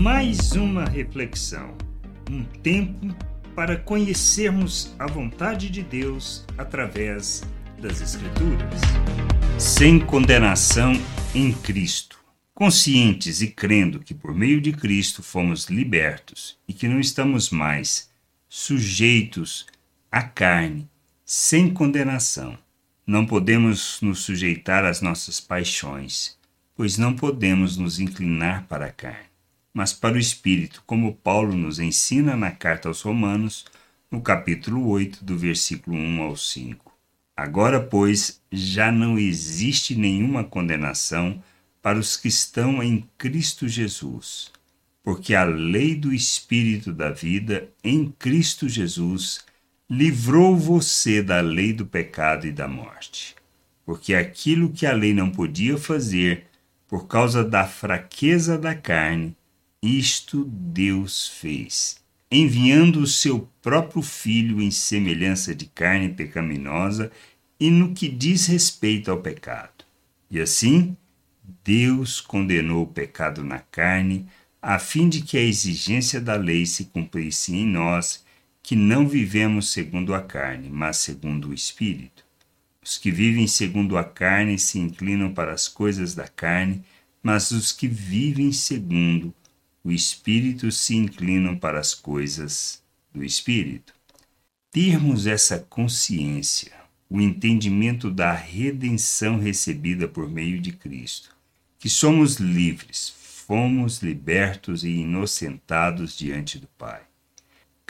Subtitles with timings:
[0.00, 1.76] Mais uma reflexão,
[2.30, 3.14] um tempo
[3.54, 7.42] para conhecermos a vontade de Deus através
[7.78, 8.80] das Escrituras.
[9.58, 10.94] Sem condenação
[11.34, 12.18] em Cristo,
[12.54, 18.08] conscientes e crendo que por meio de Cristo fomos libertos e que não estamos mais
[18.48, 19.66] sujeitos
[20.10, 20.88] à carne,
[21.26, 22.56] sem condenação.
[23.06, 26.38] Não podemos nos sujeitar às nossas paixões,
[26.74, 29.29] pois não podemos nos inclinar para a carne,
[29.72, 33.64] mas para o Espírito, como Paulo nos ensina na carta aos Romanos,
[34.10, 36.92] no capítulo 8, do versículo 1 ao 5.
[37.36, 41.42] Agora, pois, já não existe nenhuma condenação
[41.80, 44.50] para os que estão em Cristo Jesus,
[45.02, 49.40] porque a lei do Espírito da vida em Cristo Jesus
[49.88, 53.34] livrou você da lei do pecado e da morte.
[53.84, 56.46] Porque aquilo que a lei não podia fazer,
[56.86, 59.34] por causa da fraqueza da carne,
[59.82, 62.00] isto Deus fez,
[62.30, 67.10] enviando o seu próprio Filho em semelhança de carne pecaminosa
[67.58, 69.84] e no que diz respeito ao pecado.
[70.30, 70.96] E assim,
[71.64, 74.26] Deus condenou o pecado na carne,
[74.60, 78.24] a fim de que a exigência da lei se cumprisse em nós
[78.62, 82.24] que não vivemos segundo a carne, mas segundo o Espírito.
[82.82, 86.82] Os que vivem segundo a carne se inclinam para as coisas da carne,
[87.22, 89.34] mas os que vivem segundo
[89.82, 93.94] o Espírito se inclinam para as coisas do Espírito.
[94.70, 96.72] Termos essa consciência,
[97.08, 101.34] o entendimento da redenção recebida por meio de Cristo,
[101.78, 107.02] que somos livres, fomos libertos e inocentados diante do Pai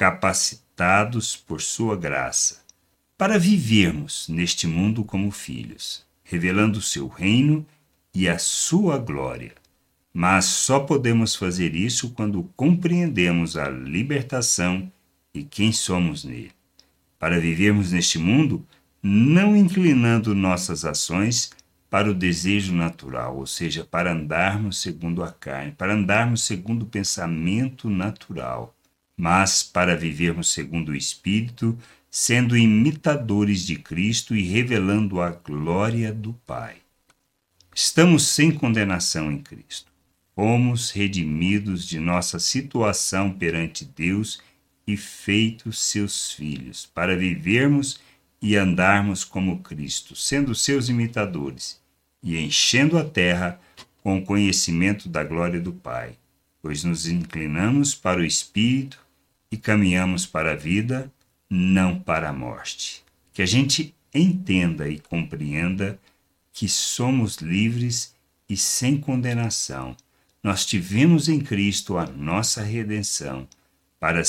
[0.00, 2.62] capacitados por Sua graça
[3.18, 7.66] para vivermos neste mundo como filhos, revelando o seu reino
[8.14, 9.52] e a sua glória.
[10.12, 14.90] Mas só podemos fazer isso quando compreendemos a libertação
[15.32, 16.52] e quem somos nele.
[17.18, 18.66] Para vivermos neste mundo,
[19.02, 21.50] não inclinando nossas ações
[21.88, 26.86] para o desejo natural, ou seja, para andarmos segundo a carne, para andarmos segundo o
[26.86, 28.74] pensamento natural,
[29.16, 31.76] mas para vivermos segundo o Espírito,
[32.10, 36.76] sendo imitadores de Cristo e revelando a glória do Pai.
[37.74, 39.89] Estamos sem condenação em Cristo.
[40.42, 44.40] Fomos redimidos de nossa situação perante Deus
[44.86, 48.00] e feitos seus filhos, para vivermos
[48.40, 51.78] e andarmos como Cristo, sendo seus imitadores
[52.22, 53.60] e enchendo a terra
[54.02, 56.16] com o conhecimento da glória do Pai,
[56.62, 58.98] pois nos inclinamos para o Espírito
[59.52, 61.12] e caminhamos para a vida,
[61.50, 63.04] não para a morte.
[63.34, 66.00] Que a gente entenda e compreenda
[66.50, 68.14] que somos livres
[68.48, 69.94] e sem condenação.
[70.42, 73.46] Nós tivemos em Cristo a nossa redenção
[73.98, 74.22] para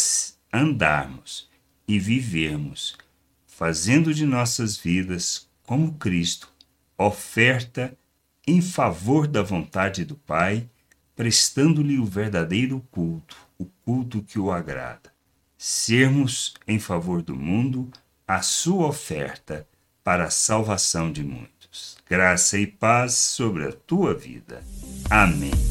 [0.53, 1.49] andarmos
[1.87, 2.97] e vivermos,
[3.47, 6.51] fazendo de nossas vidas, como Cristo,
[6.97, 7.97] oferta
[8.45, 10.69] em favor da vontade do Pai,
[11.15, 15.11] prestando-lhe o verdadeiro culto, o culto que o agrada
[15.63, 17.87] sermos em favor do mundo
[18.27, 19.67] a sua oferta
[20.03, 21.97] para a salvação de muitos.
[22.09, 24.63] Graça e paz sobre a tua vida.
[25.07, 25.70] Amém.